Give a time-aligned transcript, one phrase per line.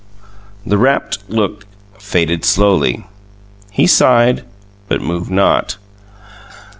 [0.65, 1.67] The rapt look
[1.99, 3.05] faded slowly.
[3.69, 4.43] He sighed,
[4.89, 5.77] but moved not.